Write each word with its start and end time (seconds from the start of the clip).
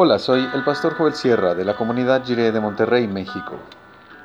Hola, 0.00 0.20
soy 0.20 0.48
el 0.54 0.62
pastor 0.62 0.94
Joel 0.96 1.14
Sierra 1.14 1.56
de 1.56 1.64
la 1.64 1.74
comunidad 1.74 2.24
Jiré 2.24 2.52
de 2.52 2.60
Monterrey, 2.60 3.08
México. 3.08 3.58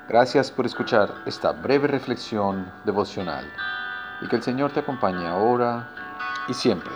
Gracias 0.07 0.51
por 0.51 0.67
escuchar 0.67 1.09
esta 1.25 1.51
breve 1.51 1.87
reflexión 1.87 2.71
devocional 2.85 3.51
y 4.21 4.27
que 4.27 4.35
el 4.35 4.43
Señor 4.43 4.71
te 4.71 4.81
acompañe 4.81 5.25
ahora 5.25 5.89
y 6.47 6.53
siempre. 6.53 6.91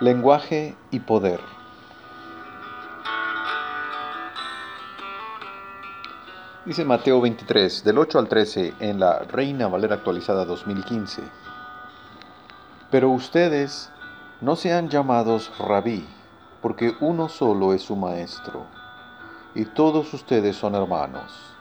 Lenguaje 0.00 0.76
y 0.90 0.98
poder. 0.98 1.53
Dice 6.66 6.82
Mateo 6.82 7.20
23, 7.20 7.84
del 7.84 7.98
8 7.98 8.18
al 8.18 8.26
13, 8.26 8.76
en 8.80 8.98
la 8.98 9.18
Reina 9.18 9.68
Valera 9.68 9.96
actualizada 9.96 10.46
2015. 10.46 11.20
Pero 12.90 13.10
ustedes 13.10 13.90
no 14.40 14.56
sean 14.56 14.88
llamados 14.88 15.52
rabí, 15.58 16.08
porque 16.62 16.96
uno 17.00 17.28
solo 17.28 17.74
es 17.74 17.82
su 17.82 17.96
maestro, 17.96 18.64
y 19.54 19.66
todos 19.66 20.14
ustedes 20.14 20.56
son 20.56 20.74
hermanos. 20.74 21.54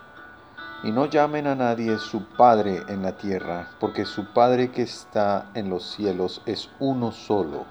Y 0.84 0.92
no 0.94 1.08
llamen 1.08 1.48
a 1.48 1.56
nadie 1.56 1.98
su 1.98 2.24
Padre 2.24 2.84
en 2.88 3.04
la 3.04 3.18
tierra, 3.18 3.72
porque 3.82 4.06
su 4.06 4.28
Padre 4.28 4.72
que 4.72 4.84
está 4.84 5.48
en 5.54 5.70
los 5.70 5.84
cielos 5.84 6.42
es 6.46 6.70
uno 6.80 7.12
solo. 7.12 7.66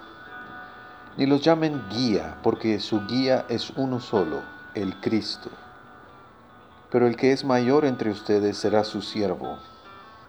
Ni 1.16 1.24
los 1.24 1.40
llamen 1.40 1.82
guía, 1.88 2.36
porque 2.42 2.78
su 2.78 3.06
guía 3.06 3.46
es 3.48 3.70
uno 3.70 4.00
solo, 4.00 4.42
el 4.74 5.00
Cristo. 5.00 5.48
Pero 6.92 7.06
el 7.06 7.16
que 7.16 7.32
es 7.32 7.42
mayor 7.42 7.86
entre 7.86 8.10
ustedes 8.10 8.58
será 8.58 8.84
su 8.84 9.00
siervo, 9.00 9.58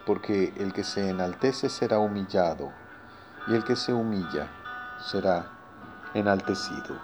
porque 0.05 0.53
el 0.55 0.71
que 0.71 0.85
se 0.85 1.09
enaltece 1.09 1.67
será 1.67 1.99
humillado, 1.99 2.71
y 3.47 3.53
el 3.53 3.65
que 3.65 3.75
se 3.75 3.91
humilla 3.91 4.47
será 4.97 5.47
enaltecido. 6.13 6.95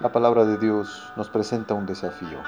La 0.00 0.10
palabra 0.10 0.44
de 0.44 0.58
Dios 0.58 1.12
nos 1.14 1.30
presenta 1.30 1.74
un 1.74 1.86
desafío. 1.86 2.42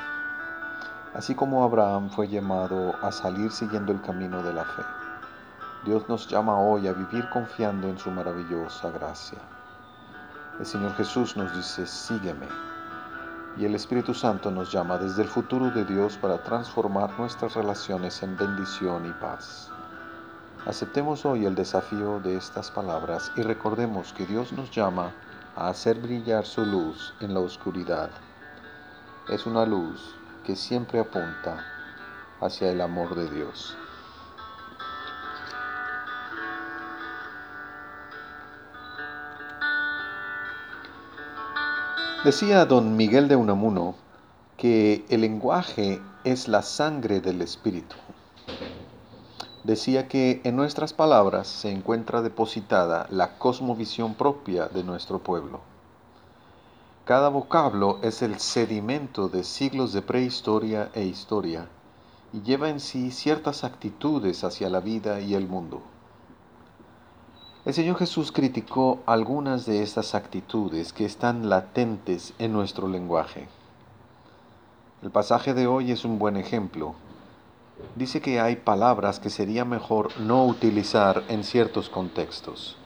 Así 1.15 1.37
como 1.37 1.63
Abraham 1.63 2.11
fue 2.11 2.27
llamado 2.27 2.97
a 3.03 3.13
salir 3.13 3.53
siguiendo 3.53 3.93
el 3.93 4.03
camino 4.03 4.43
de 4.43 4.53
la 4.53 4.65
fe, 4.65 4.83
Dios 5.89 6.07
nos 6.07 6.29
llama 6.29 6.61
hoy 6.61 6.87
a 6.87 6.93
vivir 6.93 7.31
confiando 7.31 7.89
en 7.89 7.99
su 7.99 8.11
maravillosa 8.11 8.91
gracia. 8.91 9.39
El 10.61 10.67
Señor 10.67 10.93
Jesús 10.97 11.35
nos 11.35 11.57
dice, 11.57 11.87
sígueme. 11.87 12.47
Y 13.57 13.65
el 13.65 13.75
Espíritu 13.75 14.13
Santo 14.13 14.51
nos 14.51 14.71
llama 14.71 14.99
desde 14.99 15.23
el 15.23 15.29
futuro 15.29 15.71
de 15.71 15.87
Dios 15.87 16.19
para 16.19 16.43
transformar 16.43 17.19
nuestras 17.19 17.55
relaciones 17.55 18.23
en 18.23 18.37
bendición 18.37 19.07
y 19.07 19.13
paz. 19.19 19.71
Aceptemos 20.67 21.25
hoy 21.25 21.47
el 21.47 21.55
desafío 21.55 22.21
de 22.21 22.37
estas 22.37 22.71
palabras 22.71 23.33
y 23.37 23.41
recordemos 23.41 24.13
que 24.13 24.27
Dios 24.27 24.53
nos 24.53 24.71
llama 24.71 25.11
a 25.57 25.69
hacer 25.69 25.99
brillar 26.01 26.45
su 26.45 26.67
luz 26.67 27.15
en 27.21 27.33
la 27.33 27.41
oscuridad. 27.41 28.11
Es 29.31 29.47
una 29.47 29.65
luz 29.65 30.15
que 30.45 30.55
siempre 30.55 31.01
apunta 31.01 31.65
hacia 32.43 32.71
el 32.71 32.83
amor 32.83 33.15
de 33.15 33.31
Dios. 33.31 33.75
Decía 42.25 42.67
don 42.67 42.97
Miguel 42.97 43.29
de 43.29 43.37
Unamuno 43.37 43.95
que 44.57 45.05
el 45.09 45.21
lenguaje 45.21 46.01
es 46.25 46.49
la 46.49 46.63
sangre 46.63 47.21
del 47.21 47.41
espíritu. 47.43 47.95
Decía 49.63 50.09
que 50.09 50.41
en 50.43 50.57
nuestras 50.57 50.93
palabras 50.93 51.47
se 51.47 51.71
encuentra 51.71 52.21
depositada 52.21 53.07
la 53.11 53.39
cosmovisión 53.39 54.15
propia 54.15 54.67
de 54.67 54.83
nuestro 54.83 55.21
pueblo. 55.21 55.61
Cada 57.05 57.29
vocablo 57.29 58.01
es 58.03 58.21
el 58.23 58.41
sedimento 58.41 59.29
de 59.29 59.45
siglos 59.45 59.93
de 59.93 60.03
prehistoria 60.03 60.91
e 60.95 61.05
historia 61.05 61.69
y 62.33 62.43
lleva 62.43 62.69
en 62.69 62.81
sí 62.81 63.13
ciertas 63.13 63.63
actitudes 63.63 64.43
hacia 64.43 64.69
la 64.69 64.81
vida 64.81 65.21
y 65.21 65.35
el 65.35 65.47
mundo. 65.47 65.83
El 67.69 67.75
Señor 67.75 67.99
Jesús 67.99 68.33
criticó 68.33 69.01
algunas 69.05 69.67
de 69.67 69.83
estas 69.83 70.15
actitudes 70.15 70.95
que 70.95 71.05
están 71.05 71.51
latentes 71.51 72.33
en 72.39 72.55
nuestro 72.55 72.89
lenguaje. 72.89 73.47
El 75.03 75.11
pasaje 75.11 75.53
de 75.53 75.67
hoy 75.67 75.93
es 75.93 76.07
un 76.07 76.19
buen 76.19 76.39
ejemplo. 76.39 76.95
Dice 77.95 78.23
que 78.23 78.41
hay 78.41 78.57
palabras 78.57 79.21
que 79.21 79.29
sería 79.29 79.67
mejor 79.67 80.19
no 80.19 80.47
utilizar 80.47 81.25
en 81.29 81.45
ciertos 81.45 81.91
contextos. 81.91 82.79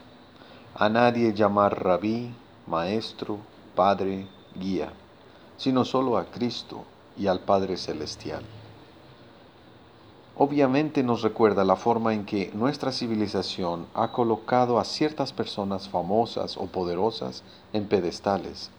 A 0.75 0.89
nadie 0.89 1.33
llamar 1.33 1.81
rabí, 1.85 2.35
maestro, 2.67 3.39
padre, 3.77 4.27
guía, 4.57 4.93
sino 5.59 5.85
solo 5.85 6.19
a 6.19 6.25
Cristo 6.25 6.83
y 7.17 7.29
al 7.29 7.39
Padre 7.39 7.77
Celestial 7.77 8.43
obviamente 10.37 11.03
nos 11.03 11.23
recuerda 11.23 11.65
la 11.65 11.77
forma 11.77 12.15
en 12.15 12.25
que 12.25 12.51
nuestra 12.55 12.93
civilización 12.93 13.87
ha 13.95 14.13
colocado 14.13 14.79
a 14.79 14.85
ciertas 14.85 15.33
personas 15.33 15.89
famosas 15.89 16.57
o 16.57 16.67
poderosas 16.67 17.43
en 17.73 17.87
pedestales. 17.87 18.71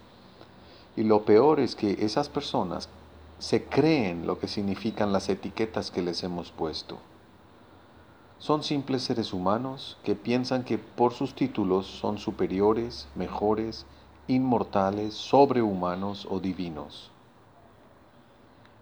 Y 0.96 1.04
lo 1.04 1.26
peor 1.26 1.60
es 1.60 1.76
que 1.76 2.06
esas 2.06 2.30
personas 2.30 2.90
se 3.40 3.66
creen 3.66 4.26
lo 4.26 4.40
que 4.40 4.48
significan 4.48 5.12
las 5.12 5.30
etiquetas 5.30 5.92
que 5.92 6.02
les 6.02 6.24
hemos 6.24 6.52
puesto. 6.52 6.98
Son 8.40 8.62
simples 8.62 9.04
seres 9.04 9.34
humanos 9.34 9.98
que 10.04 10.16
piensan 10.16 10.64
que 10.64 10.78
por 10.78 11.14
sus 11.14 11.34
títulos 11.34 11.88
son 11.88 12.18
superiores, 12.18 13.08
mejores, 13.16 13.86
inmortales, 14.28 15.14
sobrehumanos 15.14 16.28
o 16.30 16.40
divinos. 16.40 17.12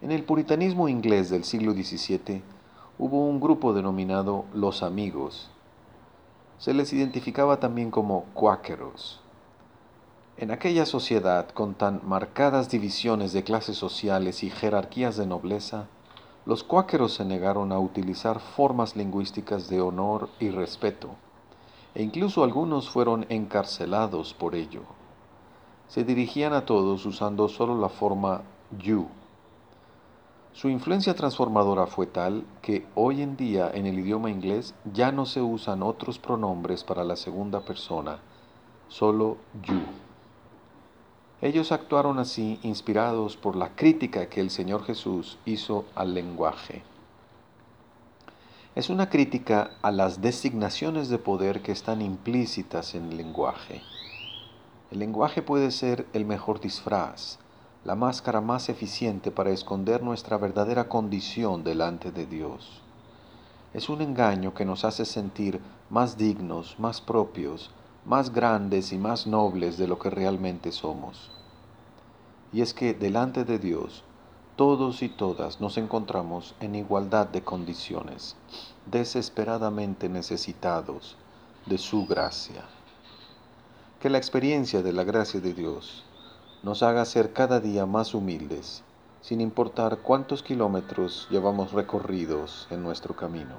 En 0.02 0.12
el 0.12 0.24
puritanismo 0.24 0.90
inglés 0.90 1.30
del 1.30 1.44
siglo 1.44 1.74
XVII, 1.74 2.42
hubo 3.02 3.26
un 3.26 3.40
grupo 3.40 3.74
denominado 3.74 4.46
los 4.54 4.84
amigos. 4.84 5.50
Se 6.60 6.72
les 6.72 6.94
identificaba 6.94 7.60
también 7.60 7.90
como 7.90 8.26
cuáqueros. 8.36 9.20
En 10.38 10.52
aquella 10.52 10.86
sociedad 10.86 11.50
con 11.50 11.74
tan 11.74 12.02
marcadas 12.04 12.70
divisiones 12.70 13.34
de 13.34 13.44
clases 13.44 13.76
sociales 13.76 14.44
y 14.44 14.52
jerarquías 14.52 15.18
de 15.18 15.26
nobleza, 15.26 15.88
los 16.46 16.64
cuáqueros 16.64 17.16
se 17.16 17.26
negaron 17.26 17.72
a 17.72 17.80
utilizar 17.80 18.40
formas 18.40 18.96
lingüísticas 18.96 19.68
de 19.68 19.82
honor 19.82 20.30
y 20.40 20.52
respeto, 20.52 21.10
e 21.96 22.04
incluso 22.04 22.44
algunos 22.44 22.88
fueron 22.92 23.26
encarcelados 23.30 24.36
por 24.36 24.54
ello. 24.54 24.84
Se 25.88 26.04
dirigían 26.04 26.54
a 26.54 26.68
todos 26.68 27.08
usando 27.08 27.50
solo 27.50 27.76
la 27.82 27.90
forma 27.90 28.44
you 28.78 29.10
su 30.54 30.68
influencia 30.68 31.16
transformadora 31.16 31.88
fue 31.88 32.08
tal 32.08 32.44
que 32.62 32.86
hoy 32.94 33.22
en 33.22 33.38
día 33.38 33.72
en 33.74 33.86
el 33.86 33.98
idioma 34.00 34.30
inglés 34.30 34.76
ya 34.94 35.14
no 35.14 35.26
se 35.26 35.42
usan 35.42 35.82
otros 35.82 36.20
pronombres 36.20 36.84
para 36.84 37.06
la 37.06 37.16
segunda 37.16 37.62
persona, 37.62 38.20
solo 38.90 39.38
you. 39.64 39.80
Ellos 41.42 41.72
actuaron 41.72 42.20
así 42.20 42.60
inspirados 42.64 43.38
por 43.38 43.56
la 43.56 43.76
crítica 43.76 44.28
que 44.28 44.42
el 44.42 44.50
Señor 44.50 44.84
Jesús 44.84 45.40
hizo 45.46 45.86
al 45.96 46.14
lenguaje. 46.14 46.84
Es 48.76 48.90
una 48.90 49.10
crítica 49.10 49.72
a 49.82 49.92
las 49.92 50.22
designaciones 50.22 51.10
de 51.10 51.18
poder 51.18 51.62
que 51.62 51.72
están 51.72 52.02
implícitas 52.02 52.94
en 52.94 53.06
el 53.06 53.18
lenguaje. 53.18 53.82
El 54.92 55.00
lenguaje 55.00 55.42
puede 55.42 55.72
ser 55.72 56.06
el 56.14 56.26
mejor 56.26 56.60
disfraz, 56.60 57.40
la 57.84 57.96
máscara 57.96 58.42
más 58.42 58.70
eficiente 58.70 59.32
para 59.32 59.50
esconder 59.50 60.04
nuestra 60.04 60.38
verdadera 60.38 60.88
condición 60.88 61.64
delante 61.64 62.12
de 62.12 62.28
Dios. 62.28 62.82
Es 63.74 63.90
un 63.90 64.02
engaño 64.02 64.54
que 64.54 64.66
nos 64.66 64.86
hace 64.86 65.04
sentir 65.04 65.60
más 65.90 66.16
dignos, 66.18 66.76
más 66.78 67.02
propios, 67.02 67.72
más 68.06 68.32
grandes 68.32 68.94
y 68.94 69.00
más 69.00 69.26
nobles 69.26 69.78
de 69.78 69.88
lo 69.88 69.98
que 69.98 70.12
realmente 70.12 70.72
somos. 70.72 71.32
Y 72.54 72.62
es 72.62 72.76
que 72.76 72.94
delante 72.94 73.46
de 73.46 73.58
Dios, 73.58 74.04
todos 74.56 75.02
y 75.02 75.10
todas 75.10 75.60
nos 75.60 75.78
encontramos 75.78 76.54
en 76.60 76.76
igualdad 76.76 77.28
de 77.28 77.44
condiciones, 77.44 78.36
desesperadamente 78.86 80.08
necesitados 80.08 81.16
de 81.66 81.80
su 81.80 82.06
gracia. 82.06 82.64
Que 84.00 84.10
la 84.10 84.20
experiencia 84.20 84.84
de 84.84 84.94
la 84.94 85.04
gracia 85.04 85.40
de 85.40 85.54
Dios 85.54 86.04
nos 86.64 86.84
haga 86.84 87.06
ser 87.06 87.34
cada 87.34 87.60
día 87.60 87.86
más 87.86 88.14
humildes, 88.14 88.84
sin 89.22 89.42
importar 89.42 90.00
cuántos 90.00 90.44
kilómetros 90.44 91.28
llevamos 91.30 91.74
recorridos 91.74 92.68
en 92.70 92.84
nuestro 92.84 93.16
camino. 93.16 93.56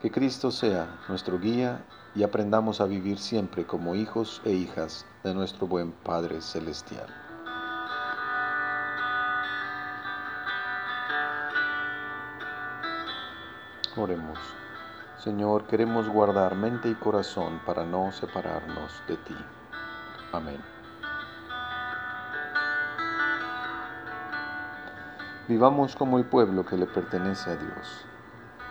Que 0.00 0.10
Cristo 0.10 0.50
sea 0.50 0.98
nuestro 1.08 1.38
guía 1.38 1.84
y 2.14 2.24
aprendamos 2.24 2.80
a 2.80 2.86
vivir 2.86 3.18
siempre 3.18 3.66
como 3.66 3.94
hijos 3.94 4.42
e 4.44 4.52
hijas 4.52 5.06
de 5.24 5.32
nuestro 5.32 5.66
buen 5.66 5.92
Padre 5.92 6.42
Celestial. 6.42 7.06
Oremos. 13.96 14.38
Señor, 15.18 15.66
queremos 15.66 16.08
guardar 16.08 16.54
mente 16.54 16.88
y 16.88 16.94
corazón 16.94 17.60
para 17.64 17.84
no 17.84 18.10
separarnos 18.10 18.90
de 19.06 19.16
ti. 19.18 19.36
Amén. 20.32 20.71
Vivamos 25.52 25.94
como 25.96 26.16
el 26.16 26.24
pueblo 26.24 26.64
que 26.64 26.78
le 26.78 26.86
pertenece 26.86 27.50
a 27.50 27.56
Dios. 27.56 28.06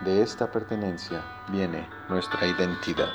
De 0.04 0.24
esta 0.24 0.52
pertenencia 0.52 1.22
viene 1.52 1.88
nuestra 2.10 2.48
identidad. 2.48 3.12